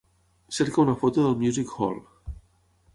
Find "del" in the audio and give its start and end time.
1.27-1.37